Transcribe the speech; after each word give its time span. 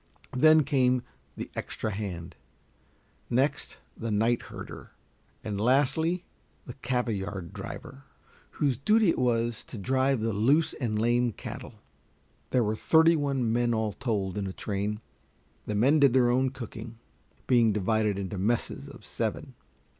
Then 0.35 0.63
came 0.63 1.03
the 1.37 1.51
"extra 1.55 1.91
hand," 1.91 2.35
next 3.29 3.77
the 3.95 4.09
night 4.09 4.41
herder, 4.49 4.93
and 5.43 5.61
lastly 5.61 6.25
the 6.65 6.73
cavayard 6.73 7.53
driver, 7.53 8.05
whose 8.53 8.77
duty 8.77 9.09
it 9.11 9.19
was 9.19 9.63
to 9.65 9.77
drive 9.77 10.19
the 10.21 10.33
loose 10.33 10.73
and 10.73 10.97
lame 10.97 11.33
cattle. 11.33 11.75
There 12.49 12.63
were 12.63 12.75
thirty 12.75 13.15
one 13.15 13.53
men 13.53 13.75
all 13.75 13.93
told 13.93 14.39
in 14.39 14.47
a 14.47 14.53
train. 14.53 15.01
The 15.67 15.75
men 15.75 15.99
did 15.99 16.13
their 16.13 16.31
own 16.31 16.49
cooking, 16.49 16.97
being 17.45 17.71
divided 17.71 18.17
into 18.17 18.39
messes 18.39 18.89
of 18.89 19.05
seven. 19.05 19.53